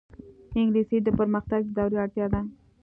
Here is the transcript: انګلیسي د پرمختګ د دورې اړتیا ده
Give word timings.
انګلیسي 0.59 0.97
د 1.03 1.07
پرمختګ 1.19 1.61
د 1.65 1.69
دورې 1.77 1.95
اړتیا 2.03 2.25
ده 2.33 2.41